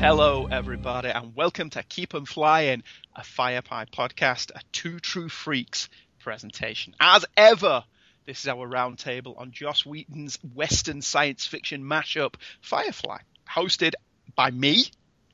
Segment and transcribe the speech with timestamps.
[0.00, 2.82] Hello, everybody, and welcome to Keep 'em Flying,
[3.14, 6.94] a Firefly podcast, a Two True Freaks presentation.
[7.00, 7.84] As ever,
[8.26, 13.94] this is our roundtable on Joss Whedon's Western science fiction mashup, Firefly, hosted
[14.34, 14.84] by me,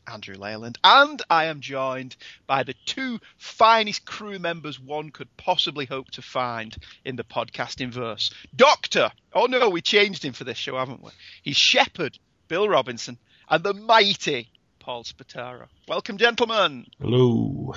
[0.07, 5.87] Andrew Leyland, and I am joined by the two finest crew members one could possibly
[5.87, 8.31] hope to find in the podcasting verse.
[8.55, 11.11] Doctor, oh no, we changed him for this show, haven't we?
[11.43, 13.19] He's Shepherd, Bill Robinson,
[13.51, 14.49] and the mighty
[14.79, 15.67] Paul Spataro.
[15.89, 16.87] Welcome, gentlemen.
[17.01, 17.75] Hello.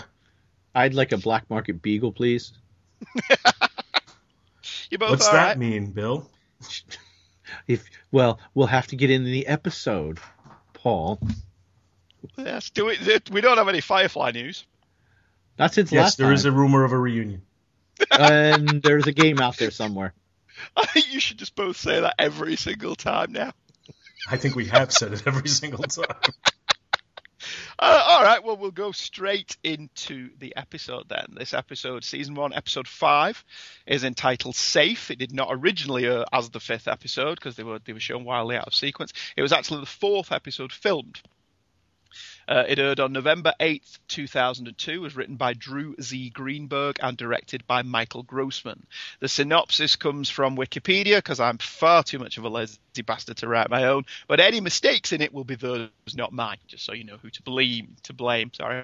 [0.74, 2.54] I'd like a black market beagle, please.
[4.90, 5.58] You both What's all that right?
[5.58, 6.30] mean, Bill?
[7.68, 10.20] If well, we'll have to get into the episode,
[10.74, 11.20] Paul.
[12.38, 13.30] Yes, do it.
[13.30, 14.66] We don't have any Firefly news.
[15.60, 16.36] Not since Yes, last there time.
[16.36, 17.42] is a rumor of a reunion.
[18.12, 20.14] and there's a game out there somewhere.
[20.76, 23.52] I think you should just both say that every single time now.
[24.28, 26.06] I think we have said it every single time.
[27.80, 31.26] Uh, all right, well, we'll go straight into the episode then.
[31.34, 33.44] This episode, season one, episode five,
[33.86, 37.80] is entitled "Safe." It did not originally air as the fifth episode because they were
[37.80, 39.12] they were shown wildly out of sequence.
[39.36, 41.22] It was actually the fourth episode filmed.
[42.48, 46.30] Uh, it aired on November 8th, 2002, was written by Drew Z.
[46.32, 48.86] Greenberg and directed by Michael Grossman.
[49.20, 53.48] The synopsis comes from Wikipedia because I'm far too much of a lazy bastard to
[53.48, 56.94] write my own, but any mistakes in it will be those, not mine, just so
[56.94, 57.96] you know who to blame.
[58.04, 58.84] To blame, sorry.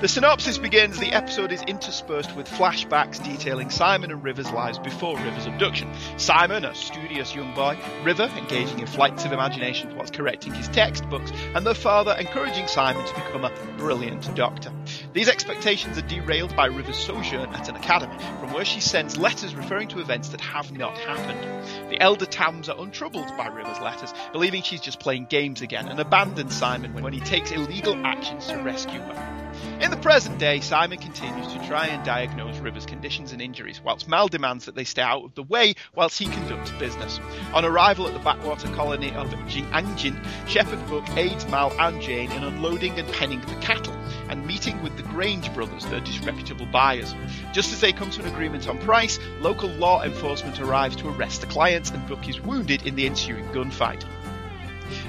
[0.00, 5.16] The synopsis begins the episode is interspersed with flashbacks detailing Simon and River's lives before
[5.16, 5.92] River's abduction.
[6.16, 11.32] Simon, a studious young boy, River engaging in flights of imagination whilst correcting his textbooks,
[11.54, 14.72] and their father encouraging Simon to become a brilliant doctor.
[15.14, 19.54] These expectations are derailed by River's sojourn at an academy, from where she sends letters
[19.54, 21.90] referring to events that have not happened.
[21.90, 25.98] The elder Tams are untroubled by River's letters, believing she's just playing games again, and
[25.98, 29.38] abandon Simon when he takes illegal actions to rescue her.
[29.80, 34.08] In the present day, Simon continues to try and diagnose River's conditions and injuries, whilst
[34.08, 37.18] Mal demands that they stay out of the way whilst he conducts business.
[37.54, 42.44] On arrival at the backwater colony of Jiangyin, Shepherd Book aids Mal and Jayne in
[42.44, 43.97] unloading and penning the cattle,
[44.28, 47.14] and meeting with the Grange brothers, their disreputable buyers.
[47.52, 51.40] Just as they come to an agreement on price, local law enforcement arrives to arrest
[51.40, 54.04] the clients, and Book is wounded in the ensuing gunfight.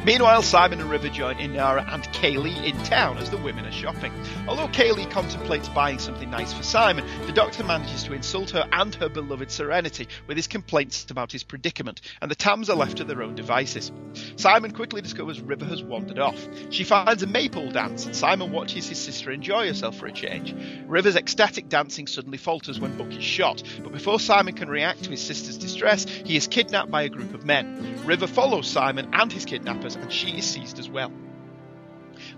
[0.06, 4.14] Meanwhile, Simon and River join Inara and Kaylee in town as the women are shopping.
[4.48, 8.96] Although Kaylee contemplates buying something nice for Simon, the doctor manages to insult her and
[8.96, 13.04] her beloved Serenity with his complaints about his predicament, and the Tams are left to
[13.04, 13.92] their own devices.
[14.38, 16.48] Simon quickly discovers River has wandered off.
[16.70, 20.56] She finds a maypole dance, and Simon watches his sister enjoy herself for a change.
[20.88, 25.12] River's ecstatic dancing suddenly falters when Book is shot, but before Simon can react to
[25.12, 28.00] his sister's distress, he is kidnapped by a group of men.
[28.06, 31.12] River follows Simon and his kidnappers, and she is seized as well.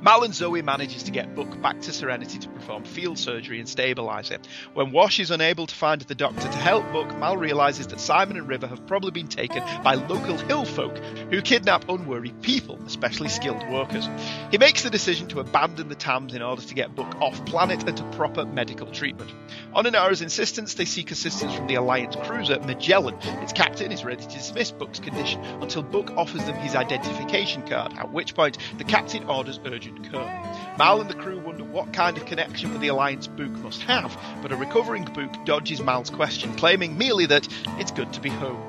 [0.01, 3.67] Mal and Zoe manages to get Book back to Serenity to perform field surgery and
[3.67, 4.41] stabilise him.
[4.73, 8.37] When Wash is unable to find the doctor to help Book, Mal realises that Simon
[8.37, 13.29] and River have probably been taken by local hill folk who kidnap unworried people, especially
[13.29, 14.07] skilled workers.
[14.51, 17.87] He makes the decision to abandon the Tams in order to get Book off planet
[17.87, 19.31] and to proper medical treatment.
[19.73, 23.15] On Inara's insistence, they seek assistance from the Alliance cruiser Magellan.
[23.41, 27.93] Its captain is ready to dismiss Book's condition until Book offers them his identification card,
[27.93, 30.75] at which point the captain orders urgent care.
[30.77, 34.17] Mal and the crew wonder what kind of connection with the Alliance Book must have,
[34.41, 37.47] but a recovering Book dodges Mal's question, claiming merely that
[37.79, 38.61] it's good to be home.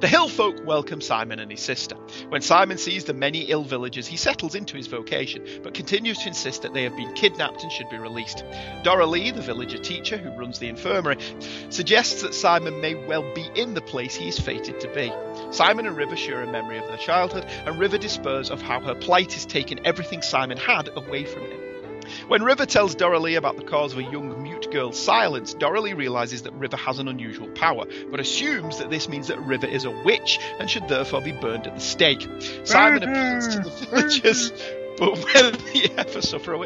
[0.00, 1.96] The hill folk welcome Simon and his sister.
[2.28, 6.28] When Simon sees the many ill villagers, he settles into his vocation, but continues to
[6.28, 8.44] insist that they have been kidnapped and should be released.
[8.82, 11.18] Dora Lee, the villager teacher who runs the infirmary,
[11.70, 15.12] suggests that Simon may well be in the place he is fated to be.
[15.50, 18.94] Simon and River share a memory of their childhood, and River despairs of how her
[18.94, 21.60] plight has taken everything Simon had away from him.
[22.28, 26.42] When River tells Doralee about the cause of a young mute girl's silence, Doralee realizes
[26.42, 29.90] that River has an unusual power, but assumes that this means that River is a
[29.90, 32.26] witch and should therefore be burned at the stake.
[32.64, 34.52] Simon appeals to the villagers,
[34.98, 36.56] but when the efforts suffer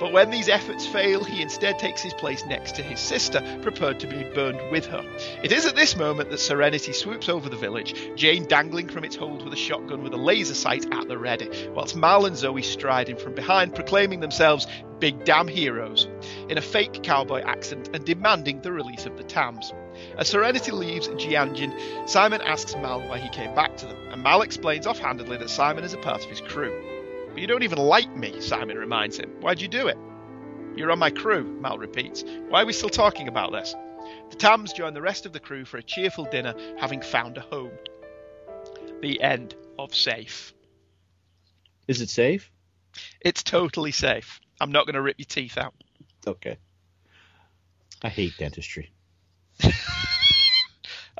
[0.00, 4.00] but when these efforts fail, he instead takes his place next to his sister, prepared
[4.00, 5.04] to be burned with her.
[5.42, 9.16] It is at this moment that Serenity swoops over the village, Jayne dangling from its
[9.16, 12.62] hold with a shotgun with a laser sight at the ready, whilst Mal and Zoe
[12.62, 14.66] stride in from behind, proclaiming themselves
[14.98, 16.08] big damn heroes,
[16.48, 19.72] in a fake cowboy accent and demanding the release of the Tams.
[20.16, 24.42] As Serenity leaves Jiangyin, Simon asks Mal why he came back to them, and Mal
[24.42, 26.99] explains offhandedly that Simon is a part of his crew.
[27.32, 29.30] But you don't even like me, Simon reminds him.
[29.40, 29.96] Why'd you do it?
[30.76, 32.24] You're on my crew, Mal repeats.
[32.48, 33.74] Why are we still talking about this?
[34.30, 37.40] The Tams join the rest of the crew for a cheerful dinner, having found a
[37.40, 37.72] home.
[39.00, 40.52] The end of Safe.
[41.88, 42.50] Is it safe?
[43.20, 44.40] It's totally safe.
[44.60, 45.74] I'm not going to rip your teeth out.
[46.26, 46.56] Okay.
[48.02, 48.90] I hate dentistry.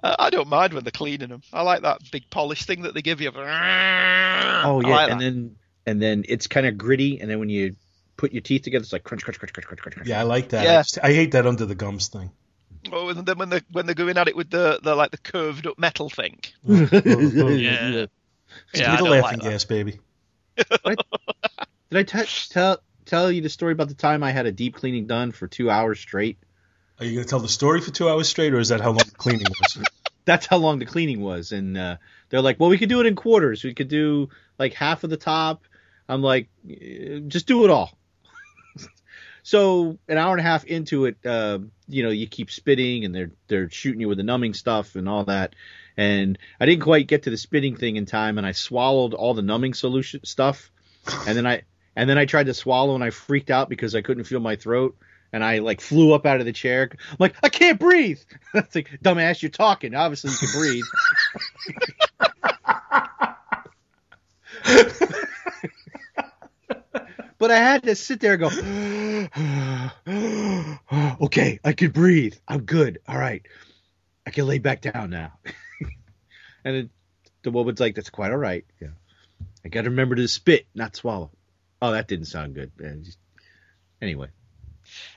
[0.03, 1.43] Uh, I don't mind when they're cleaning them.
[1.53, 3.31] I like that big polish thing that they give you.
[3.37, 5.25] Oh yeah, like and that.
[5.25, 5.57] then
[5.87, 7.77] and then it's kind of gritty, and then when you
[8.17, 10.09] put your teeth together, it's like crunch, crunch, crunch, crunch, crunch, crunch.
[10.09, 10.65] Yeah, I like that.
[10.65, 10.73] Yeah.
[10.79, 12.31] I, just- I hate that under the gums thing.
[12.93, 15.19] Oh, and then when they when they're going at it with the, the like the
[15.19, 16.41] curved up metal thing.
[16.65, 16.79] Yeah.
[16.89, 18.07] Yeah.
[18.73, 19.51] Just Yeah, I give don't the like laughing that.
[19.51, 19.99] gas, baby.
[20.57, 20.99] Did
[21.93, 25.07] I t- tell tell you the story about the time I had a deep cleaning
[25.07, 26.39] done for two hours straight?
[26.99, 28.91] Are you going to tell the story for two hours straight, or is that how
[28.91, 29.79] long the cleaning was?
[30.27, 31.97] That's how long the cleaning was, and uh,
[32.29, 33.65] they're like, "Well, we could do it in quarters.
[33.65, 34.29] We could do
[34.59, 35.65] like half of the top."
[36.11, 37.97] I'm like, "Eh, "Just do it all."
[39.43, 43.15] so an hour and a half into it, uh, you know, you keep spitting, and
[43.15, 45.55] they're they're shooting you with the numbing stuff and all that.
[45.97, 49.35] And I didn't quite get to the spitting thing in time, and I swallowed all
[49.35, 50.71] the numbing solution stuff,
[51.27, 51.63] and then I
[51.95, 54.57] and then I tried to swallow, and I freaked out because I couldn't feel my
[54.57, 54.97] throat.
[55.33, 56.91] And I like flew up out of the chair.
[56.93, 58.19] I'm like, I can't breathe.
[58.55, 59.95] It's like, dumbass, you're talking.
[59.95, 60.85] Obviously, you can breathe.
[67.41, 68.49] but I had to sit there and go,
[71.25, 72.35] okay, I can breathe.
[72.47, 73.01] I'm good.
[73.09, 73.43] All right.
[74.27, 75.33] I can lay back down now.
[76.65, 76.91] and it,
[77.43, 78.67] the woman's like, that's quite all right.
[78.81, 78.89] Yeah.
[79.65, 81.31] I got to remember to spit, not swallow.
[81.81, 82.73] Oh, that didn't sound good.
[84.03, 84.29] Anyway.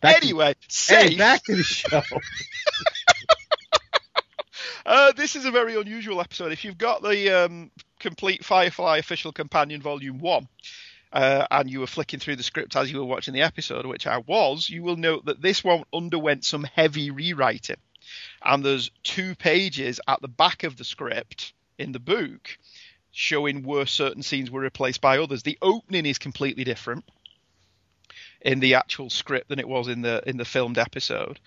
[0.01, 0.55] Back to- anyway,
[0.87, 2.01] hey, back to the show.
[4.85, 6.51] Uh, this is a very unusual episode.
[6.51, 7.71] If you've got the um,
[8.01, 10.49] complete Firefly official companion volume one,
[11.13, 14.07] uh, and you were flicking through the script as you were watching the episode, which
[14.07, 17.77] I was, you will note that this one underwent some heavy rewriting.
[18.43, 22.57] And there's two pages at the back of the script in the book
[23.11, 25.43] showing where certain scenes were replaced by others.
[25.43, 27.05] The opening is completely different
[28.41, 31.39] in the actual script than it was in the in the filmed episode.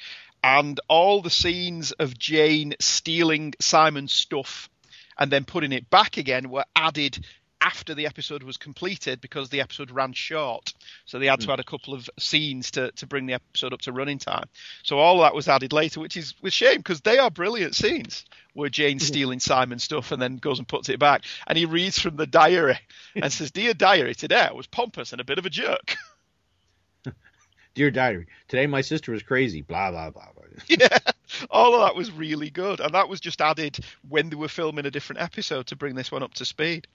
[0.44, 4.70] And all the scenes of Jayne stealing Simon's stuff
[5.18, 7.18] and then putting it back again were added
[7.60, 10.72] after the episode was completed because the episode ran short.
[11.04, 11.52] So they had to hmm.
[11.52, 14.44] add a couple of scenes to, to bring the episode up to running time.
[14.82, 18.24] So all that was added later, which is with shame because they are brilliant scenes
[18.54, 19.08] where Jayne's hmm.
[19.08, 21.24] stealing Simon's stuff and then goes and puts it back.
[21.46, 22.78] And he reads from the diary
[23.14, 25.96] and says, Dear diary, today I was pompous and a bit of a jerk.
[27.76, 29.60] Dear diary, today my sister was crazy.
[29.60, 30.28] Blah blah blah.
[30.34, 30.46] blah.
[30.66, 30.98] yeah,
[31.50, 33.78] all of that was really good, and that was just added
[34.08, 36.86] when they were filming a different episode to bring this one up to speed.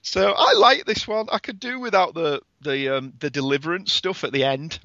[0.00, 1.26] So I like this one.
[1.30, 4.78] I could do without the the um, the deliverance stuff at the end.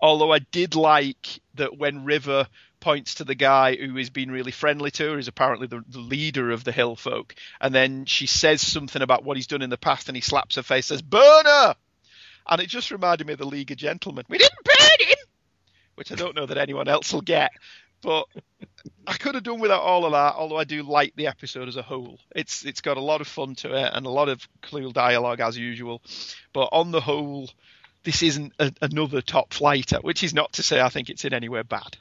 [0.00, 2.48] Although I did like that when River
[2.80, 6.00] points to the guy who has been really friendly to her, is apparently the, the
[6.00, 9.68] leader of the hill folk, and then she says something about what he's done in
[9.68, 11.74] the past, and he slaps her face, says "Burner,"
[12.48, 14.24] and it just reminded me of the League of Gentlemen.
[14.28, 15.16] We didn't burn him
[15.94, 17.50] which I don't know that anyone else will get.
[18.02, 18.26] But
[19.06, 21.76] I could have done without all of that, although I do like the episode as
[21.76, 22.18] a whole.
[22.34, 25.40] It's it's got a lot of fun to it and a lot of cool dialogue
[25.40, 26.02] as usual.
[26.52, 27.48] But on the whole,
[28.02, 31.32] this isn't a, another top flighter, which is not to say I think it's in
[31.32, 31.96] anywhere bad.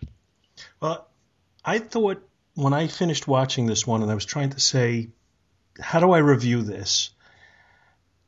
[0.80, 1.08] Well,
[1.64, 5.10] I thought when I finished watching this one and I was trying to say,
[5.80, 7.12] how do I review this?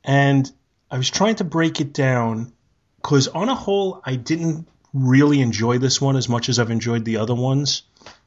[0.04, 0.52] And
[0.94, 2.54] I was trying to break it down
[2.98, 7.04] because on a whole, I didn't really enjoy this one as much as I've enjoyed
[7.04, 7.82] the other ones.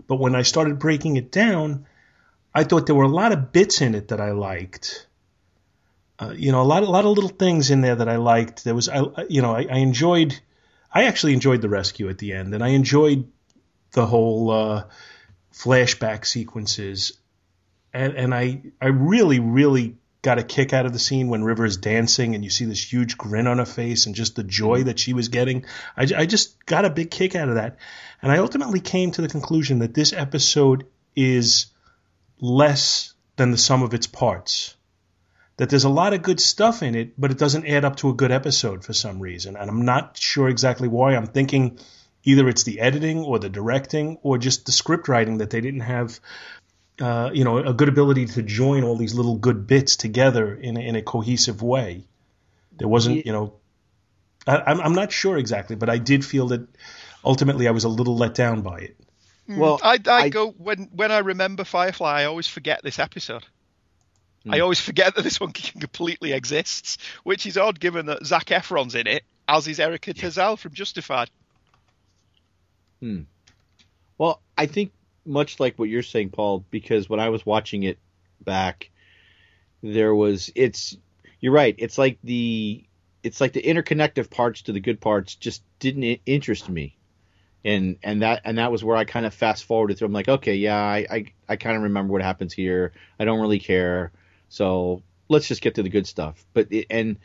[0.09, 1.87] But when I started breaking it down,
[2.53, 5.07] I thought there were a lot of bits in it that I liked.
[6.19, 8.65] Uh, you know, a lot, a lot of little things in there that I liked.
[8.65, 10.37] There was, I, you know, I, I enjoyed.
[10.93, 13.31] I actually enjoyed the rescue at the end, and I enjoyed
[13.93, 14.85] the whole uh,
[15.53, 17.13] flashback sequences,
[17.95, 21.65] and and I I really really got a kick out of the scene when River
[21.65, 24.79] is dancing and you see this huge grin on her face and just the joy
[24.79, 24.89] mm-hmm.
[24.89, 25.65] that she was getting.
[25.97, 27.79] I, I just got a big kick out of that,
[28.21, 31.67] and I ultimately came to the conclusion that this episode is
[32.41, 34.75] less than the sum of its parts.
[35.59, 38.11] That there's a lot of good stuff in it, but it doesn't add up to
[38.11, 41.15] a good episode for some reason, and I'm not sure exactly why.
[41.15, 41.79] I'm thinking
[42.25, 45.81] either it's the editing or the directing or just the script writing that they didn't
[45.81, 46.19] have
[47.01, 50.77] uh, you know a good ability to join all these little good bits together in
[50.77, 52.05] a, in a cohesive way
[52.79, 53.53] there wasn't you know
[54.47, 56.67] I, I'm, I'm not sure exactly but i did feel that
[57.25, 58.97] ultimately i was a little let down by it
[59.49, 63.45] Well, I, I, I- go when when I remember Firefly, I always forget this episode.
[64.49, 64.63] I Hmm.
[64.63, 69.07] always forget that this one completely exists, which is odd given that Zac Efron's in
[69.07, 71.31] it, as is Erica Tazel from Justified.
[73.01, 73.23] Hmm.
[74.19, 74.93] Well, I think
[75.27, 77.99] much like what you're saying, Paul, because when I was watching it
[78.41, 78.91] back,
[79.83, 80.99] there was it's you
[81.41, 81.75] you're right.
[81.79, 82.85] It's like the
[83.23, 86.97] it's like the interconnective parts to the good parts just didn't interest me,
[87.65, 90.07] and and that and that was where I kind of fast forwarded through.
[90.07, 92.93] I'm like, okay, yeah, I I, I kind of remember what happens here.
[93.19, 94.13] I don't really care,
[94.49, 96.45] so let's just get to the good stuff.
[96.55, 97.17] But it, and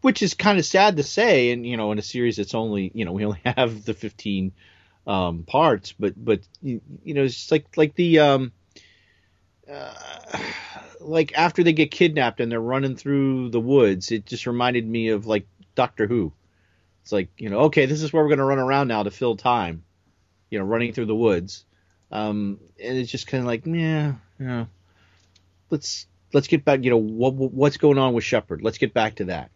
[0.00, 2.90] which is kind of sad to say, and you know, in a series that's only
[2.94, 4.52] you know we only have the 15
[5.06, 8.52] um, parts, but but you, you know, it's like like the um.
[9.70, 9.92] Uh,
[11.00, 15.08] like after they get kidnapped and they're running through the woods, it just reminded me
[15.08, 16.32] of like Doctor Who.
[17.02, 19.10] It's like you know, okay, this is where we're going to run around now to
[19.10, 19.84] fill time,
[20.50, 21.64] you know, running through the woods,
[22.10, 24.66] um, and it's just kind of like, yeah, know,
[25.70, 28.62] let's let's get back, you know, what what's going on with Shepherd?
[28.62, 29.50] Let's get back to that.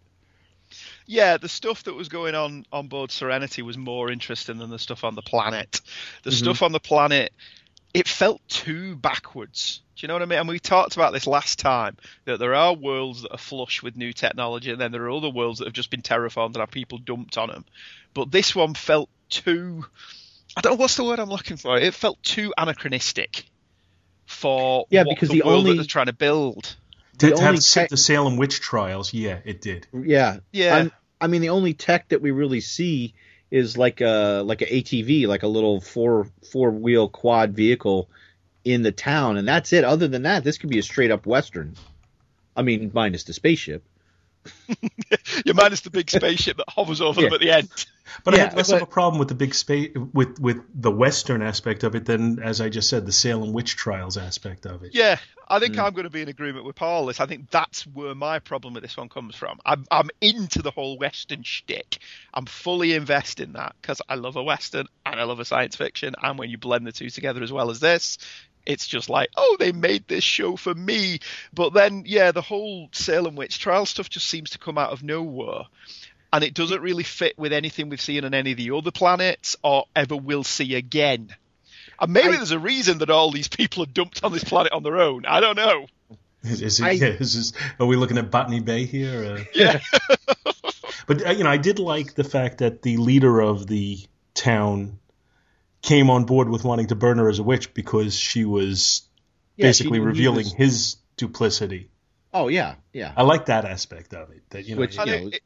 [1.13, 4.79] Yeah, the stuff that was going on on board Serenity was more interesting than the
[4.79, 5.81] stuff on the planet.
[6.23, 6.35] The Mhm.
[6.35, 7.33] stuff on the planet,
[7.93, 9.81] it felt too backwards.
[9.97, 10.39] Do you know what I mean?
[10.39, 13.97] And we talked about this last time that there are worlds that are flush with
[13.97, 16.71] new technology, and then there are other worlds that have just been terraformed and have
[16.71, 17.65] people dumped on them.
[18.15, 19.85] But this one felt too.
[20.57, 21.77] I don't know what's the word I'm looking for.
[21.77, 23.47] It felt too anachronistic
[24.27, 26.77] for Yeah, what because the, the world only- that they're trying to build.
[27.19, 29.87] To, The to have only s- tech- the Salem witch trials, yeah, it did.
[29.93, 30.75] Yeah, Yeah.
[30.77, 33.15] I'm- I mean, the only tech that we really see
[33.51, 38.09] is like a like a ATV, like a little four four wheel quad vehicle
[38.65, 39.85] in the town, and that's it.
[39.85, 41.75] Other than that, this could be a straight up western.
[42.57, 43.85] I mean, minus the spaceship.
[45.45, 47.69] You minus the big spaceship that hovers over them at the end.
[48.25, 50.63] But I Yeah, had less but- of a problem with the big space with with
[50.75, 54.67] the Western aspect of it than, as I just said, the Salem witch trials aspect
[54.67, 54.95] of it.
[54.95, 55.19] Yeah,
[55.49, 55.85] I think Mm.
[55.85, 57.07] I'm going to be in agreement with Paul.
[57.07, 59.59] This, I think that's where my problem with this one comes from.
[59.65, 61.99] I'm I'm into the whole Western shtick.
[62.35, 65.77] I'm fully invested in that because I love a Western and I love a science
[65.77, 66.15] fiction.
[66.23, 68.19] And when you blend the two together as well as this,
[68.67, 71.21] it's just like, oh, they made this show for me.
[71.53, 75.03] But then, yeah, the whole Salem witch trial stuff just seems to come out of
[75.03, 75.63] nowhere.
[76.33, 79.57] And it doesn't really fit with anything we've seen on any of the other planets
[79.65, 81.35] or ever will see again.
[81.99, 84.73] And maybe I- there's a reason that all these people are dumped on this planet
[84.73, 85.27] on their own.
[85.27, 85.87] I don't know.
[86.43, 86.85] Is, is it?
[86.85, 89.25] I- yeah, is this, are we looking at Botany Bay here?
[89.25, 89.81] Uh, Yeah.
[91.07, 93.99] but uh, you know, I did like the fact that the leader of the
[94.35, 94.99] town
[95.83, 99.03] came on board with wanting to burn her as a witch because she was
[99.57, 101.89] Yeah, basically she- revealing was- his duplicity.
[102.33, 103.13] oh yeah, yeah.
[103.17, 104.43] I like that aspect of it.
[104.51, 105.43] That you know, Which I you know, it-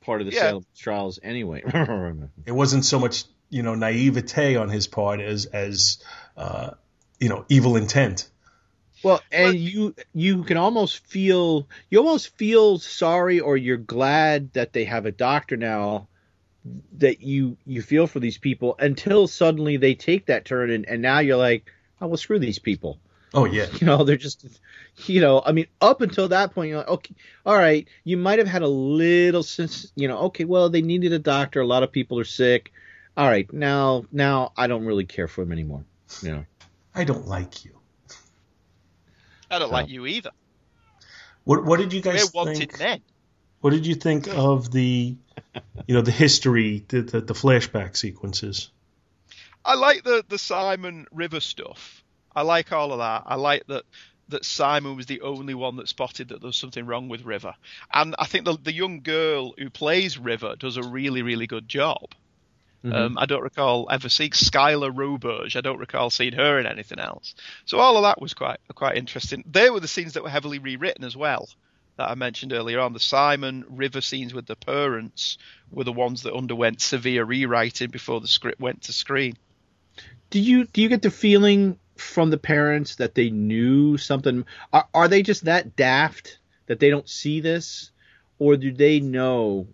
[0.00, 0.40] part of the yeah.
[0.40, 1.62] Salem trials anyway.
[2.46, 5.98] it wasn't so much you know naivete on his part as as
[6.36, 6.70] uh,
[7.18, 8.28] you know evil intent.
[9.02, 14.52] Well, and Well- you you can almost feel you almost feel sorry or you're glad
[14.54, 16.08] that they have a doctor now
[16.98, 21.00] that you you feel for these people until suddenly they take that turn and, and
[21.02, 21.64] now you're like,
[22.00, 22.98] oh well screw these people.
[23.32, 24.44] Oh yeah, You know, they're just
[25.06, 27.14] you know, I mean up until that point you're like, okay,
[27.46, 31.12] all right, you might have had a little sense, you know, okay, well they needed
[31.12, 32.72] a doctor, a lot of people are sick.
[33.16, 35.84] All right, now now I don't really care for them anymore.
[36.22, 36.44] You know.
[36.94, 37.72] I don't like you.
[39.50, 40.30] I don't So- like you either.
[41.44, 42.78] What what did you We're guys wanted think?
[42.78, 43.00] men.
[43.60, 45.16] What did you think of the
[45.86, 48.70] you know the history, the, the the flashback sequences?
[49.64, 52.02] I like the the Simon River stuff.
[52.34, 53.24] I like all of that.
[53.26, 53.84] I like that
[54.28, 57.54] that Simon was the only one that spotted that there was something wrong with River,
[57.92, 61.68] and I think the the young girl who plays River does a really really good
[61.68, 62.14] job.
[62.82, 62.94] Mhm.
[62.94, 65.54] Um, I don't recall ever seeing Skyler Roberge.
[65.54, 67.34] I don't recall seeing her in anything else.
[67.66, 69.44] So all of that was quite quite interesting.
[69.46, 71.46] They were the scenes that were heavily rewritten as well
[72.00, 72.94] that I mentioned earlier on.
[72.94, 75.36] The Simon River scenes with the parents
[75.70, 79.36] were the ones that underwent severe rewriting before the script went to screen.
[80.30, 84.88] do you do you get the feeling from the parents that they knew something are,
[84.94, 87.90] are they just that daft that they don't see this
[88.38, 89.68] or do they know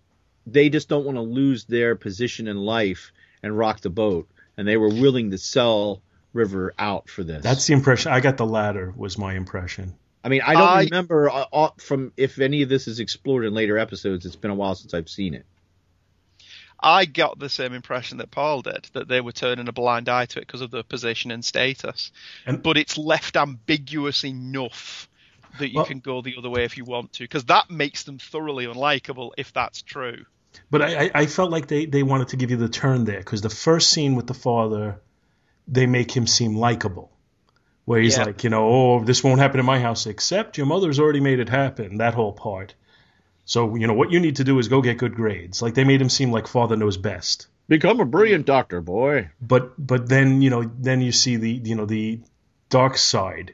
[0.45, 4.67] they just don't want to lose their position in life and rock the boat and
[4.67, 6.01] they were willing to sell
[6.33, 8.35] river out for this That's the impression I got.
[8.35, 9.95] The latter was my impression.
[10.27, 13.45] I mean i don't I- remember uh, uh, from if any of this is explored
[13.45, 15.45] in later episodes it's been a while since i've seen it
[16.79, 20.27] I got the same impression that Paul did that they were turning a blind eye
[20.27, 22.11] to it because of their position and status.
[22.45, 25.09] And- but it's left ambiguous enough
[25.57, 28.03] that you Well- can go the other way if you want to, because that makes
[28.03, 30.25] them thoroughly unlikable if that's true.
[30.69, 33.17] But I, I, I felt like they, they wanted to give you the turn there
[33.17, 34.99] because the first scene with the father,
[35.67, 37.09] they make him seem likable.
[37.87, 38.25] Where he's Yeah.
[38.25, 41.39] like, you know, oh, this won't happen in my house, except your mother's already made
[41.39, 41.97] it happen.
[41.97, 42.75] That whole part.
[43.45, 45.61] So, you know, what you need to do is go get good grades.
[45.61, 47.47] Like they made him seem like father knows best.
[47.69, 51.75] become a brilliant doctor boy But but then you know then you see the you
[51.75, 52.19] know the
[52.69, 53.53] dark side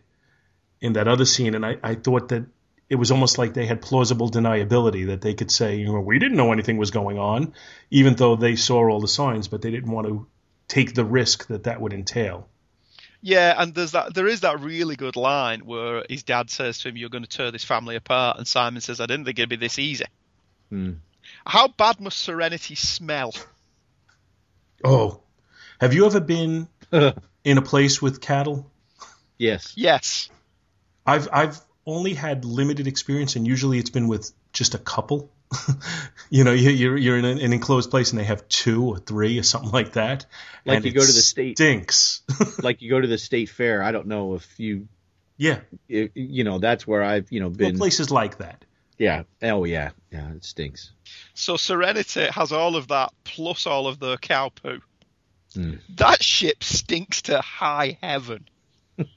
[0.82, 2.44] in that other scene, and I, I thought that
[2.90, 6.20] it was almost like they had plausible deniability that they could say, you know, we
[6.20, 7.54] didn't know anything was going on,
[7.90, 10.28] even though they saw all the signs, but they didn't want to
[10.68, 12.48] take the risk that that would entail.
[13.26, 14.14] Yeah, and there's that.
[14.14, 17.30] There is that really good line where his dad says to him, "You're going to
[17.30, 20.04] tear this family apart," and Simon says, "I didn't think it'd be this easy."
[20.70, 20.92] Hmm.
[21.46, 23.34] How bad must Serenity smell?
[24.84, 25.22] Oh,
[25.80, 28.70] have you ever been in a place with cattle?
[29.38, 29.72] yes.
[29.78, 30.30] Yes.
[31.06, 35.32] I've I've only had limited experience, and usually it's been with just a couple.
[36.30, 38.98] you know, you- you're you're in an, an enclosed place, and they have two or
[39.00, 40.26] three or something like that.
[40.66, 42.22] Like and you it go to the state- Stinks.
[42.64, 43.84] like you go to the state fair.
[43.84, 44.88] I don't know if you,
[45.38, 47.78] yeah, i you know, that's where I've, you know, well, been.
[47.78, 48.64] places like that.
[48.98, 49.24] Yeah.
[49.42, 49.90] Oh yeah.
[50.12, 50.32] Yeah.
[50.34, 50.92] It stinks.
[51.34, 54.82] So Serenity has all of that plus all of the cow poo.
[55.54, 55.74] Hmm.
[55.96, 58.48] That ship stinks to high heaven.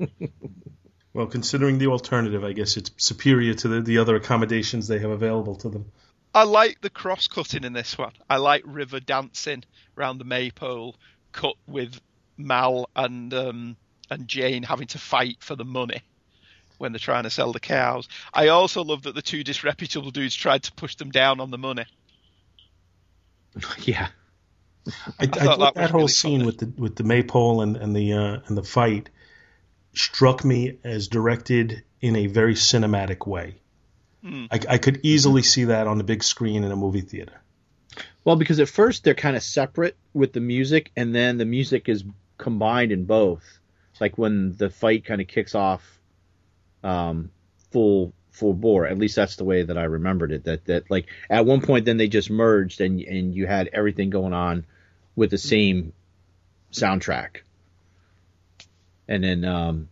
[1.12, 5.11] Well, considering the alternative, I guess it's superior to the, the other accommodations they have
[5.11, 5.90] available to them.
[6.37, 8.12] I like the cross cutting in this one.
[8.28, 9.64] I like River dancing
[9.97, 10.95] around the maypole,
[11.32, 11.99] cut with
[12.37, 13.76] Mal and um,
[14.10, 16.02] and Jayne having to fight for the money
[16.76, 18.06] when they're trying to sell the cows.
[18.34, 21.56] I also love that the two disreputable dudes tried to push them down on the
[21.56, 21.87] money.
[23.78, 24.08] yeah.
[24.87, 26.47] I, I, thought thought that that, whole really scene funny.
[26.47, 29.08] with the with the maypole and and the uh, and the fight
[29.95, 33.54] struck me as directed in a very cinematic way.
[34.26, 34.47] Hmm.
[34.50, 37.41] I, I could easily see that on the big screen in a movie theater.
[38.25, 41.89] Well, because at first they're kind of separate with the music, and then the music
[41.89, 42.02] is
[42.39, 43.45] combined in both.
[44.00, 45.82] Like when the fight kind of kicks off,
[46.82, 47.30] um,
[47.71, 48.86] full full bore.
[48.86, 50.45] At least that's the way that I remembered it.
[50.45, 54.10] That that like at one point then they just merged, and and you had everything
[54.10, 54.67] going on
[55.15, 55.93] with the same
[56.73, 57.39] soundtrack.
[59.08, 59.89] And then um,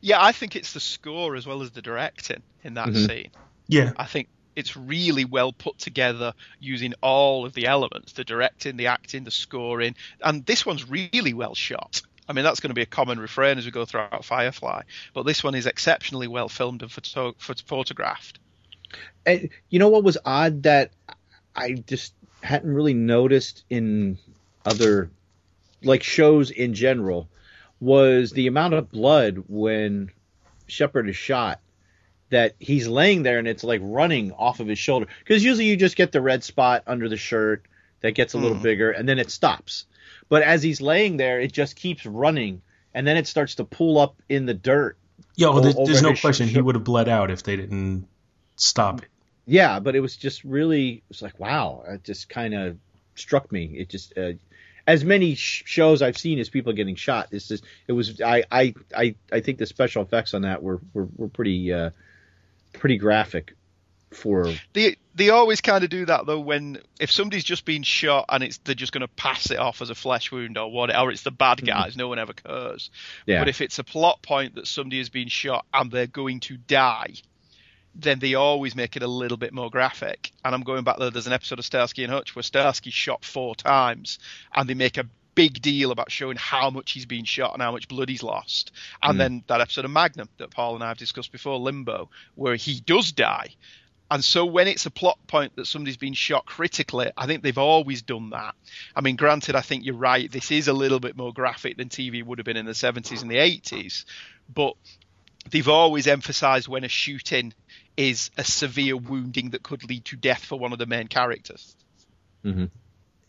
[0.00, 3.06] Yeah, I think it's the score as well as the directing in that Mhm.
[3.08, 3.30] scene.
[3.66, 8.76] Yeah, I think it's really well put together using all of the elements the directing,
[8.76, 9.94] the acting, the scoring.
[10.22, 12.02] And this one's really well shot.
[12.28, 14.82] I mean, that's going to be a common refrain as we go throughout Firefly.
[15.12, 18.38] But this one is exceptionally well filmed and photo- phot- photographed.
[19.26, 20.90] And you know what was odd that
[21.54, 24.18] I just hadn't really noticed in
[24.64, 25.10] other
[25.82, 27.28] like shows in general
[27.80, 30.10] was the amount of blood when
[30.66, 31.60] Shepherd is shot
[32.30, 35.76] that he's laying there and it's like running off of his shoulder because usually you
[35.76, 37.64] just get the red spot under the shirt
[38.00, 38.62] that gets a little Mhm.
[38.62, 39.84] bigger and then it stops
[40.28, 42.62] but as he's laying there it just keeps running
[42.94, 44.96] and then it starts to pull up in the dirt
[45.36, 45.48] yeah.
[45.48, 48.06] Well, O- there's, there's no question he would have bled out if they didn't
[48.56, 49.08] stop it.
[49.46, 52.76] yeah, but it was just really it was like wow, it just kind of
[53.14, 53.64] struck me.
[53.76, 54.32] It just uh,
[54.86, 57.28] as many sh- shows I've seen as people getting shot.
[57.32, 60.80] It's just it was I I I, I think the special effects on that were
[60.92, 61.90] were, were pretty uh,
[62.74, 63.54] pretty graphic
[64.14, 68.26] for They they always kind of do that though when if somebody's just been shot
[68.28, 71.08] and it's they're just going to pass it off as a flesh wound or whatever,
[71.08, 71.66] or it's the bad hmm.
[71.66, 72.90] guys, no one ever cares.
[73.26, 76.40] yeah But if it's a plot point that somebody has been shot and they're going
[76.40, 77.14] to die,
[77.94, 80.32] then they always make it a little bit more graphic.
[80.44, 81.10] And I'm going back there.
[81.10, 84.18] There's an episode of Starsky and Hutch where Starsky's shot four times,
[84.52, 87.72] and they make a big deal about showing how much he's been shot and how
[87.72, 88.72] much blood he's lost.
[89.02, 89.18] And Mm.
[89.18, 92.80] then that episode of Magnum that Paul and I have discussed before, Limbo, where he
[92.80, 93.54] does die.
[94.10, 97.56] And so when it's a plot point that somebody's been shot critically, I think they've
[97.58, 98.54] always done that.
[98.94, 100.30] I mean, granted, I think you're right.
[100.30, 103.22] This is a little bit more graphic than TV would have been in the 70s
[103.22, 104.04] and the 80s,
[104.52, 104.74] but
[105.50, 107.54] they've always emphasized when a shooting
[107.96, 111.74] is a severe wounding that could lead to death for one of the main characters.
[112.44, 112.68] we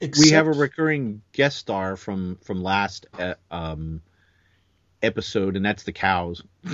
[0.01, 4.01] Except, have a recurring guest star from from last uh, um
[5.01, 6.41] episode and that's the cows.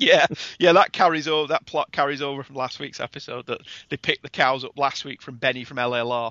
[0.00, 0.26] Yeah,
[0.60, 1.48] yeah, that carries over.
[1.48, 3.46] That plot carries over from last week's episode.
[3.46, 6.30] That they picked the cows up last week from Benny from LLR,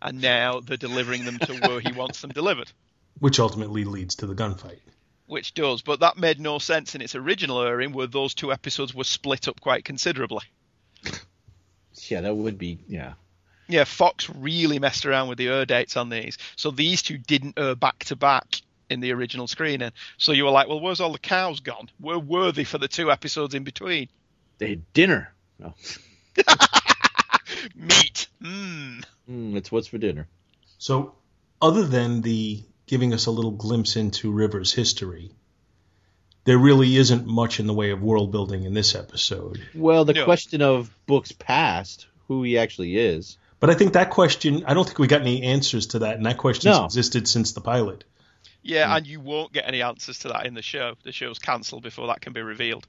[0.00, 2.70] and now they're delivering them to where he wants them delivered.
[3.18, 4.78] which ultimately leads to the gunfight.
[5.26, 8.94] which does, but that made no sense in its original airing, where those two episodes
[8.94, 10.44] were split up quite considerably.
[12.08, 13.14] Yeah, that would be yeah.
[13.70, 17.58] Yeah, Fox really messed around with the air dates on these, so these two didn't
[17.58, 19.92] air back to back in the original screening.
[20.18, 21.88] So you were like, well, where's all the cows gone?
[22.00, 24.08] We're worthy for the two episodes in between?
[24.58, 25.32] They had dinner.
[25.58, 25.74] No.
[27.74, 28.26] Meat.
[28.42, 29.04] Mmm.
[29.30, 30.26] Mm, it's what's for dinner.
[30.78, 31.14] So,
[31.60, 35.30] other than the giving us a little glimpse into River's history,
[36.44, 39.60] there really isn't much in the way of world building in this episode.
[39.74, 40.24] Well, the No.
[40.24, 43.36] question of Book's past, who he actually is.
[43.60, 46.26] But I think that question, I don't think we got any answers to that, and
[46.26, 46.84] that question's No.
[46.86, 48.04] existed since the pilot.
[48.62, 50.94] Yeah, and you won't get any answers to that in the show.
[51.02, 52.86] The show's cancelled before that can be revealed.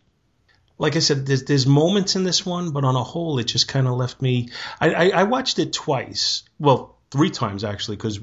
[0.77, 3.67] like I said, there's there's moments in this one, but on a whole, it just
[3.67, 4.49] kind of left me.
[4.79, 8.19] I, I, I watched it twice, well, three times actually, because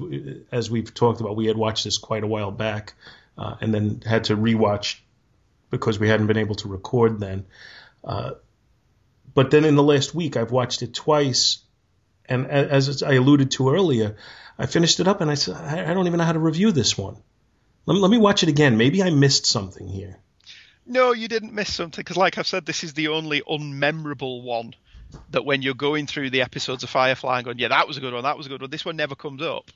[0.51, 2.95] as we've talked about, we had watched this quite a while back,
[3.37, 4.97] uh, and then had to rewatch
[5.69, 7.45] because we hadn't been able to record then.
[8.03, 8.31] Uh,
[9.33, 11.59] but then in the last week, I've watched it twice,
[12.29, 14.15] and as I alluded to earlier,
[14.57, 16.97] I finished it up and I said, I don't even know how to review this
[16.97, 17.17] one.
[17.85, 18.77] Let me, watch it again.
[18.77, 20.19] Maybe I missed something here.
[20.85, 24.75] No, you didn't miss something because, like I've said, this is the only unmemorable one
[25.31, 27.99] that when you're going through the episodes of Firefly and going, yeah, that was a
[27.99, 29.71] good one, that was a good one, this one never comes up.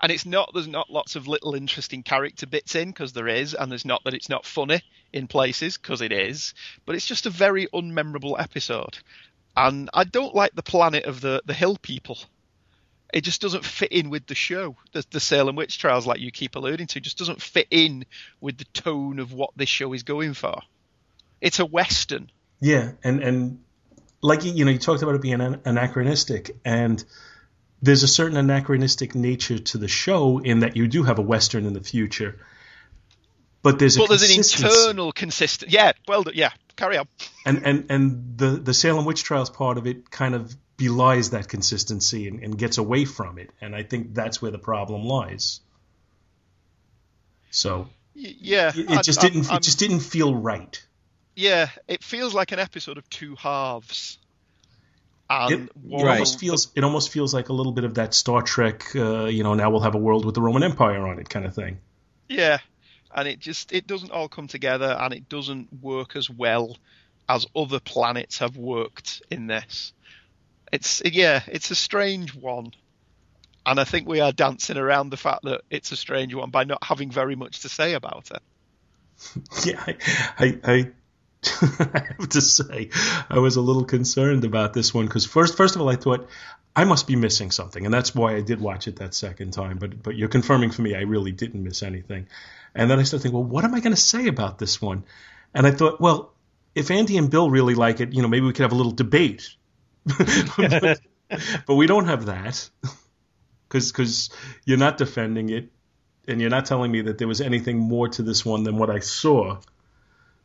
[0.00, 3.54] And it's not there's not lots of little interesting character bits in because there is,
[3.54, 6.52] and there's not that it's not funny in places because it is,
[6.84, 8.98] but it's just a very unmemorable episode.
[9.56, 12.18] And I don't like the planet of the the hill people.
[13.12, 14.76] It just doesn't fit in with the show.
[14.92, 18.04] The, the Salem witch trials, like you keep alluding to, just doesn't fit in
[18.40, 20.60] with the tone of what this show is going for.
[21.40, 22.30] It's a western.
[22.60, 23.60] Yeah, and and
[24.22, 27.02] like you know, you talked about it being anachronistic, and
[27.80, 31.66] there's a certain anachronistic nature to the show in that you do have a western
[31.66, 32.38] in the future,
[33.62, 35.70] but there's but there's an internal consistent.
[35.70, 37.08] Yeah, well, yeah, carry on.
[37.44, 41.48] And and and the the Salem witch trials part of it kind of belies that
[41.48, 45.60] consistency and, and gets away from it, and I think that's where the problem lies.
[47.50, 50.84] So yeah, it, it just I, didn't I'm, it just didn't feel right.
[51.34, 54.18] Yeah, it feels like an episode of two halves.
[55.28, 58.42] And it, it almost feels it almost feels like a little bit of that Star
[58.42, 61.28] Trek, uh, you know, now we'll have a world with the Roman Empire on it
[61.28, 61.78] kind of thing.
[62.28, 62.58] Yeah,
[63.16, 66.76] and it just it doesn't all come together, and it doesn't work as well
[67.28, 69.92] as other planets have worked in this.
[70.70, 72.72] It's yeah, it's a strange one,
[73.64, 76.64] and I think we are dancing around the fact that it's a strange one by
[76.64, 78.42] not having very much to say about it.
[79.64, 79.96] Yeah, I,
[80.38, 80.90] I, I
[81.44, 82.90] I have to say,
[83.30, 86.28] I was a little concerned about this one because first, first of all, I thought
[86.74, 89.78] I must be missing something, and that's why I did watch it that second time.
[89.78, 92.28] But but you're confirming for me I really didn't miss anything.
[92.74, 95.04] And then I started thinking, well, what am I going to say about this one?
[95.54, 96.34] And I thought, well,
[96.74, 98.92] if Andy and Bill really like it, you know, maybe we could have a little
[98.92, 99.48] debate.
[100.04, 101.00] but,
[101.66, 102.68] but we don't have that
[103.68, 104.30] because because
[104.64, 105.70] you're not defending it,
[106.28, 108.90] and you're not telling me that there was anything more to this one than what
[108.90, 109.60] I saw.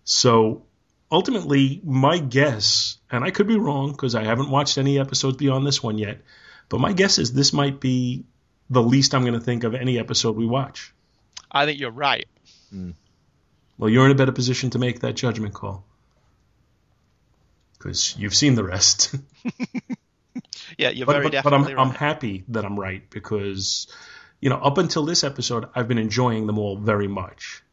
[0.03, 0.63] So
[1.11, 5.67] ultimately, my guess, and I could be wrong because I haven't watched any episodes beyond
[5.67, 6.21] this one yet,
[6.69, 8.23] but my guess is this might be
[8.69, 10.93] the least I'm going to think of any episode we watch.
[11.51, 12.27] I think you're right.
[12.73, 12.93] Mm.
[13.77, 15.83] Well, you're in a better position to make that judgment call
[17.77, 19.15] because you've seen the rest.
[20.77, 21.87] yeah, you're but, very but, definitely but I'm, right.
[21.87, 23.87] I'm happy that I'm right because,
[24.39, 27.63] you know, up until this episode, I've been enjoying them all very much.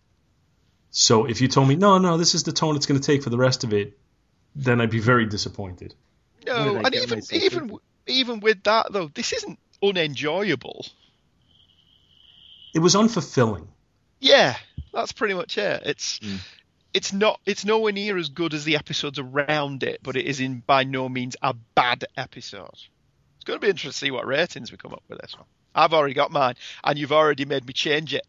[0.91, 3.23] So if you told me, no, no, this is the tone it's going to take
[3.23, 3.99] for the rest of it,
[4.55, 5.95] then I'd be very disappointed.
[6.47, 10.87] No, and even even even with that though, this isn't unenjoyable.
[12.75, 13.67] It was unfulfilling.
[14.21, 14.57] Yeah,
[14.93, 15.83] that's pretty much it.
[15.85, 16.39] It's mm.
[16.95, 20.41] it's not it's nowhere near as good as the episodes around it, but it is
[20.41, 22.71] in by no means a bad episode.
[22.73, 25.47] It's going to be interesting to see what ratings we come up with this one.
[25.75, 28.27] I've already got mine, and you've already made me change it.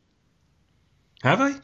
[1.24, 1.56] Have I?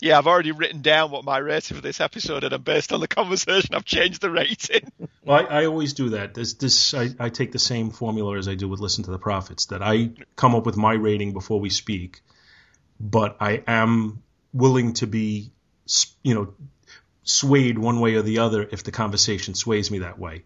[0.00, 3.08] Yeah, I've already written down what my rating for this episode, and based on the
[3.08, 4.92] conversation, I've changed the rating.
[5.24, 6.32] Well, I, I always do that.
[6.32, 9.18] This, this I, I, take the same formula as I do with Listen to the
[9.18, 9.66] Prophets.
[9.66, 12.22] That I come up with my rating before we speak,
[12.98, 14.22] but I am
[14.54, 15.52] willing to be,
[16.22, 16.54] you know,
[17.24, 20.44] swayed one way or the other if the conversation sways me that way.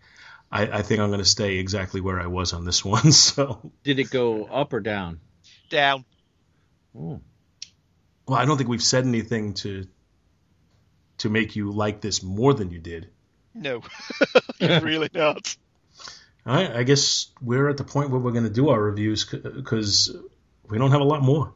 [0.50, 3.12] I, I think I'm going to stay exactly where I was on this one.
[3.12, 5.20] So, did it go up or down?
[5.70, 6.04] Down.
[6.98, 7.20] Oh.
[8.26, 9.86] Well, I don't think we've said anything to
[11.18, 13.08] to make you like this more than you did.
[13.54, 13.82] No,
[14.60, 15.56] really not.
[16.44, 19.24] All right, I guess we're at the point where we're going to do our reviews
[19.24, 20.16] because
[20.68, 21.54] we don't have a lot more.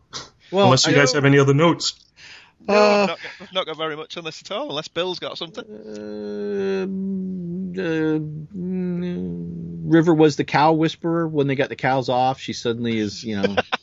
[0.52, 1.98] Well, unless you guys have any other notes.
[2.60, 5.38] No, uh, not got, not got, very much on this at all, unless Bill's got
[5.38, 5.64] something.
[5.64, 6.86] Uh,
[7.80, 8.18] uh,
[9.88, 11.26] River was the cow whisperer.
[11.28, 13.56] When they got the cows off, she suddenly is, you know.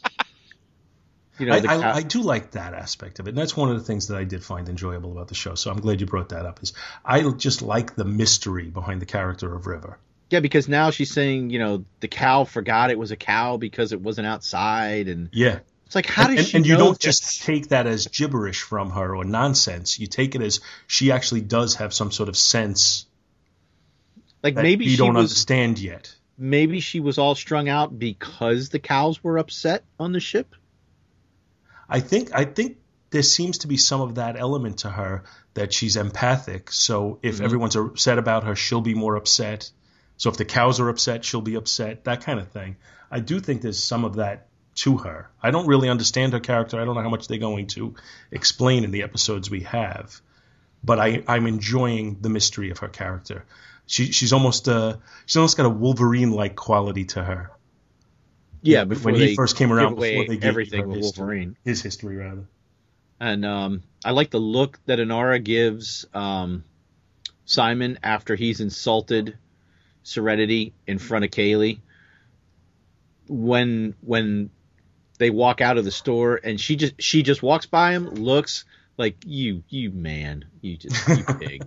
[1.43, 3.32] You know, I, I, I, do like that aspect of it.
[3.32, 5.56] And that's one of the things that I did find enjoyable about the show.
[5.56, 6.63] So I'm glad you brought that up.
[6.63, 9.97] Is I just like the mystery behind the character of River.
[10.29, 13.91] Yeah, because now she's saying, you know, the cow forgot it was a cow because
[13.91, 16.58] it wasn't outside, and yeah, it's like how does and, she?
[16.58, 19.99] And you don't just take that as gibberish from her or nonsense.
[19.99, 23.06] You take it as she actually does have some sort of sense.
[24.41, 26.15] Like maybe you she don't was, understand yet.
[26.36, 30.56] Maybe she was all strung out because the cows were upset on the ship.
[31.89, 32.78] I think I think
[33.12, 36.72] there seems to be some of that element to her that she's empathic.
[36.72, 37.43] So if Mhm.
[37.43, 39.69] everyone's upset about her, she'll be more upset.
[40.17, 42.06] So if the cows are upset, she'll be upset.
[42.06, 42.78] That kind of thing.
[43.12, 45.30] I do think there's some of that to her.
[45.41, 46.82] I don't really understand her character.
[46.82, 47.93] I don't know how much they're going to
[48.32, 50.19] explain in the episodes we have,
[50.84, 53.46] but I, I'm enjoying the mystery of her character.
[53.86, 54.96] She, she's almost uh,
[55.28, 57.52] she's almost got a Wolverine-like quality to her.
[58.63, 61.21] Yeah, before when he first came around, before they gave everything with history.
[61.21, 61.58] Wolverine.
[61.63, 62.47] his history rather.
[63.19, 66.63] And um, I like the look that Inara gives um,
[67.45, 69.38] Simon after he's insulted
[70.04, 71.80] Serenity in front of Kaylee.
[73.28, 74.49] When when
[75.17, 78.65] they walk out of the store and she just she just walks by him, looks
[78.97, 81.65] like you you man, you just you pig,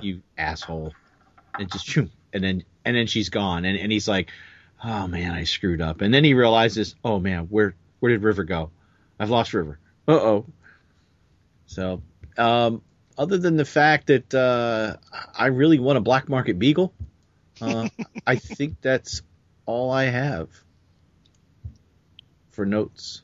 [0.00, 0.92] you asshole,
[1.58, 4.30] and just shoom, and then and then she's gone, and and he's like,
[4.84, 8.44] oh man, I screwed up, and then he realizes, oh man, where where did River
[8.44, 8.70] go?
[9.18, 9.78] I've lost River.
[10.06, 10.46] Uh oh.
[11.66, 12.02] So,
[12.36, 12.82] um,
[13.16, 14.96] other than the fact that uh,
[15.36, 16.92] I really want a black market beagle,
[17.60, 17.88] uh,
[18.26, 19.22] I think that's
[19.66, 20.50] all I have
[22.50, 23.22] for notes.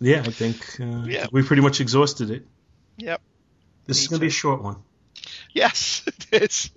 [0.00, 1.26] Yeah, I think uh, Yeah.
[1.30, 2.46] we pretty much exhausted it.
[2.96, 3.20] Yep.
[3.86, 4.76] This Me is going to be a short one,
[5.52, 6.70] Yes, it is.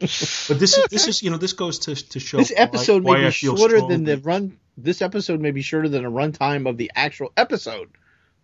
[0.00, 3.12] But this is this is you know this goes to to show This episode why,
[3.12, 4.58] why may I be feel shorter than strongly- the run.
[4.78, 7.90] This episode may be shorter than the runtime of the actual episode.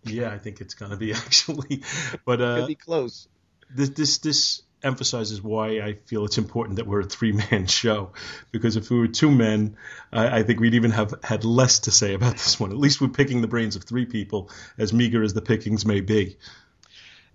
[0.03, 1.81] Yeah, I think it's going to be actually,
[2.25, 3.27] but uh, Could be close.
[3.73, 8.11] this this this emphasizes why I feel it's important that we're a three man show
[8.51, 9.75] because if we were two men,
[10.13, 12.69] I, I think we'd even have had less to say about this one.
[12.71, 16.01] At least we're picking the brains of three people, as meager as the pickings may
[16.01, 16.37] be.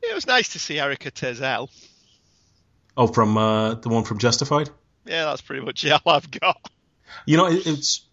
[0.00, 1.68] It was nice to see Erica Tazel.
[2.96, 4.70] Oh, from uh, the one from Justified.
[5.04, 6.70] Yeah, that's pretty much all I've got.
[7.26, 8.06] You know, it, it's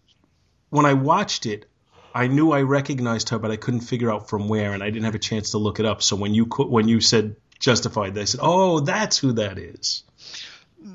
[0.70, 1.66] when I watched it,
[2.14, 5.04] I knew I recognized her, but I couldn't figure out from where, and I didn't
[5.04, 6.02] have a chance to look it up.
[6.02, 10.02] So when you when you said Justified, I said, "Oh, that's who that is."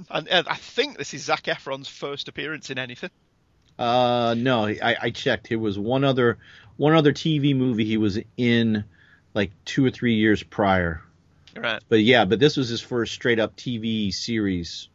[0.10, 3.12] And, and I think this is Zac Efron's first appearance in anything.
[3.78, 5.52] Uh, no, I, I checked.
[5.52, 6.40] It was one other
[6.78, 8.84] one other TV movie he was in,
[9.34, 11.02] like two or three years prior.
[11.56, 11.82] Right.
[11.88, 14.90] But yeah, but this was his first straight up TV series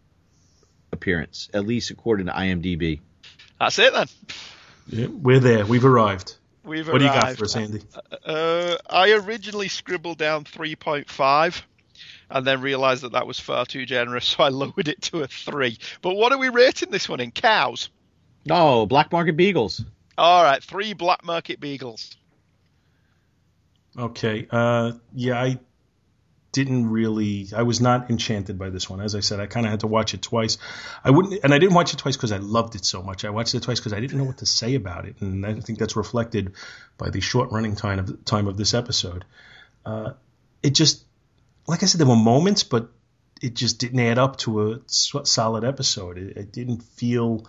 [0.92, 3.01] appearance, at least according to IMDb.
[3.59, 4.07] That's it then.
[4.88, 5.64] Yeah, we're there.
[5.64, 6.37] We've arrived.
[6.64, 7.81] We've What do you got for us, Andy?
[8.25, 11.62] Uh, I originally scribbled down 3.5
[12.29, 15.27] and then realised that that was far too generous, so I lowered it to a
[15.27, 15.79] 3.
[16.03, 17.31] But what are we rating this one in?
[17.31, 17.88] Cows?
[18.49, 19.85] Oh, Black Market Beagles.
[20.16, 22.14] All right, three black market beagles.
[23.99, 24.46] Okay.
[24.51, 25.59] Uh, yeah, I
[26.53, 27.49] didn't really.
[27.55, 29.01] I was not enchanted by this one.
[29.01, 30.59] As I said, I kind of had to watch it twice.
[31.05, 33.25] I wouldn't, and I didn't watch it twice because I loved it so much.
[33.25, 35.55] I watched it twice because I didn't know what to say about it, and I
[35.55, 36.55] think that's reflected
[36.99, 39.25] by the short running time of time of this episode.
[39.87, 40.13] Uh,
[40.63, 41.05] it just,
[41.67, 42.91] like I said, there were moments, but
[43.41, 46.19] it just didn't add up to a solid episode.
[46.19, 47.47] It, it didn't feel.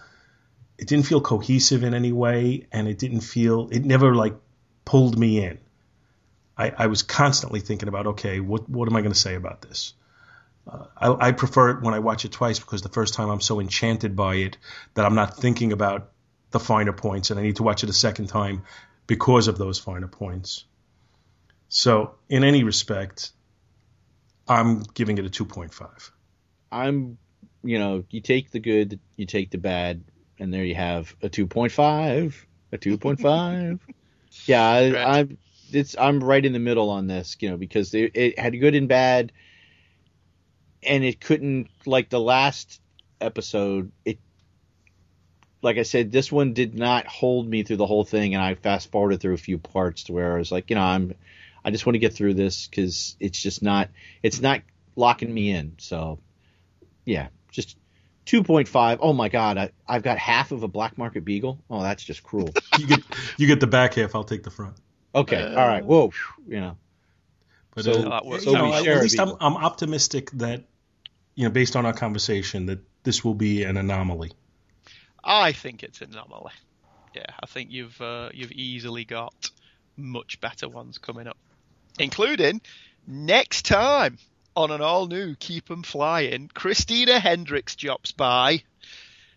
[0.77, 3.69] It didn't feel cohesive in any way, and it didn't feel.
[3.71, 4.35] It never like
[4.85, 5.59] pulled me in.
[6.57, 9.61] I, I was constantly thinking about, okay, what what am I going to say about
[9.61, 9.93] this?
[10.69, 13.41] Uh, I, I prefer it when I watch it twice because the first time I'm
[13.41, 14.57] so enchanted by it
[14.93, 16.11] that I'm not thinking about
[16.51, 18.63] the finer points, and I need to watch it a second time
[19.07, 20.65] because of those finer points.
[21.69, 23.31] So, in any respect,
[24.47, 26.11] I'm giving it a 2.5.
[26.71, 27.17] I'm,
[27.63, 30.03] you know, you take the good, you take the bad,
[30.37, 32.33] and there you have a 2.5,
[32.73, 33.79] a 2.5.
[34.45, 35.37] yeah, I, I'm,
[35.73, 38.75] it's, I'm right in the middle on this, you know, because it, it had good
[38.75, 39.31] and bad,
[40.83, 42.81] and it couldn't, like the last
[43.19, 44.19] episode, it,
[45.61, 48.55] like I said, this one did not hold me through the whole thing, and I
[48.55, 51.13] fast forwarded through a few parts to where I was like, you know, I'm,
[51.63, 53.89] I just want to get through this because it's just not,
[54.23, 54.61] it's not
[54.95, 55.75] locking me in.
[55.77, 56.19] So,
[57.05, 57.77] yeah, just
[58.25, 58.99] 2.5.
[59.01, 61.59] Oh my God, I, I've got half of a black market beagle.
[61.69, 62.49] Oh, that's just cruel.
[62.79, 63.03] You get
[63.37, 64.15] you get the back half.
[64.15, 64.75] I'll take the front.
[65.13, 65.83] Okay, Uh, all right.
[65.83, 66.77] Whoa, phew, you know.
[67.75, 68.45] But So- uh, that works.
[68.45, 69.35] you know, at least I'm.
[69.39, 70.65] I'm optimistic that
[71.35, 74.31] you know, based on our conversation, that this will be an anomaly.
[75.23, 76.51] I think it's an anomaly.
[77.15, 79.49] Yeah, I think you've uh, you've easily got
[79.97, 81.37] much better ones coming up,
[81.99, 82.61] including
[83.07, 84.17] next time
[84.55, 86.49] on an all new Keep 'em Flying.
[86.53, 88.63] Christina Hendricks drops by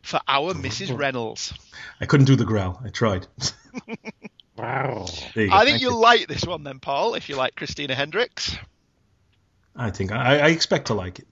[0.03, 0.97] for our Mrs.
[0.99, 1.53] Reynolds.
[2.01, 2.81] I couldn't do the growl.
[2.85, 3.27] I tried.
[4.57, 5.07] Wow.
[5.35, 5.53] There you.
[5.53, 8.57] I think you'll like this one then, Paul, if you like Christina Hendricks.
[9.75, 11.27] I think I, I expect to like it.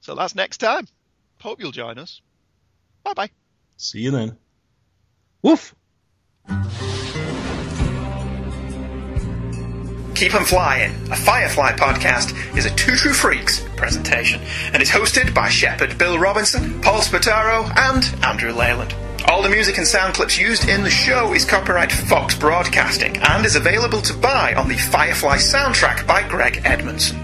[0.00, 0.86] So that's next time.
[1.40, 2.20] Hope you'll join us.
[3.02, 3.30] Bye bye.
[3.76, 4.36] See you then.
[5.42, 5.74] Woof.
[10.14, 14.40] Keep 'em Flying, a Firefly podcast, is a Two True Freaks presentation
[14.72, 18.94] and is hosted by Shepherd Bill Robinson, Paul Spataro, and Andrew Leyland.
[19.26, 23.44] All the music and sound clips used in the show is copyright Fox Broadcasting and
[23.44, 27.23] is available to buy on the Firefly soundtrack by Greg Edmonson.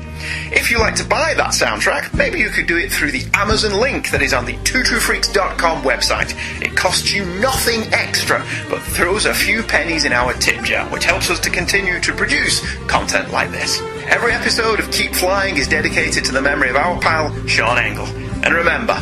[0.52, 3.80] If you like to buy that soundtrack, maybe you could do it through the Amazon
[3.80, 6.34] link that is on the twotruefreaks.com website.
[6.62, 11.04] It costs you nothing extra, but throws a few pennies in our tip jar, which
[11.04, 13.80] helps us to continue to produce content like this.
[14.08, 18.06] Every episode of Keep Flying is dedicated to the memory of our pal, Sean Engel.
[18.44, 18.94] And remember,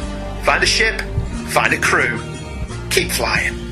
[0.45, 1.01] find a ship,
[1.49, 2.19] find a crew,
[2.91, 3.68] keep flying.